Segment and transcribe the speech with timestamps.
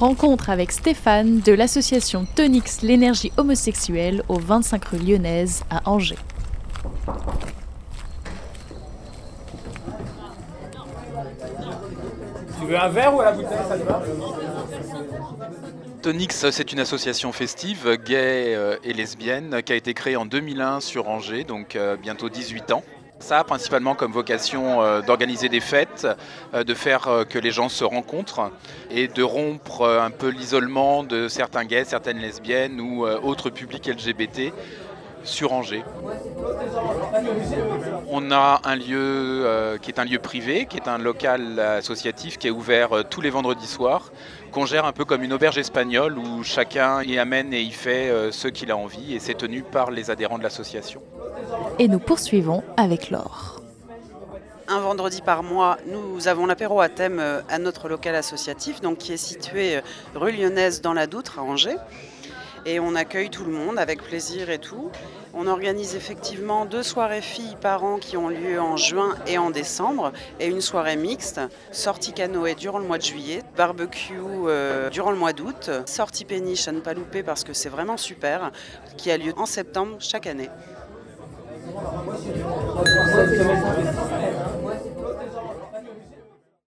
[0.00, 6.16] Rencontre avec Stéphane de l'association Tonix l'énergie homosexuelle au 25 rue Lyonnaise à Angers.
[12.58, 14.02] Tu veux un verre ou à la bouteille ça te va?
[16.00, 20.80] Tonix, c'est une association festive gay euh, et lesbienne qui a été créée en 2001
[20.80, 22.82] sur Angers, donc euh, bientôt 18 ans.
[23.20, 26.06] Ça a principalement comme vocation euh, d'organiser des fêtes,
[26.52, 28.50] de faire que les gens se rencontrent
[28.90, 34.52] et de rompre un peu l'isolement de certains gays, certaines lesbiennes ou autres publics LGBT
[35.24, 35.84] sur Angers.
[38.08, 42.38] On a un lieu euh, qui est un lieu privé, qui est un local associatif
[42.38, 44.12] qui est ouvert euh, tous les vendredis soirs,
[44.52, 48.10] qu'on gère un peu comme une auberge espagnole où chacun y amène et y fait
[48.10, 51.02] euh, ce qu'il a envie et c'est tenu par les adhérents de l'association.
[51.78, 53.62] Et nous poursuivons avec Laure.
[54.68, 59.12] Un vendredi par mois, nous avons l'apéro à thème à notre local associatif, donc qui
[59.12, 59.80] est situé
[60.14, 61.76] rue Lyonnaise dans la Doutre à Angers
[62.66, 64.90] et on accueille tout le monde avec plaisir et tout.
[65.32, 69.50] On organise effectivement deux soirées filles par an qui ont lieu en juin et en
[69.50, 75.10] décembre et une soirée mixte, sortie canoë durant le mois de juillet, barbecue euh, durant
[75.10, 78.50] le mois d'août, sortie péniche à ne pas louper parce que c'est vraiment super,
[78.96, 80.48] qui a lieu en septembre chaque année.
[82.22, 84.09] 最終日の朝です。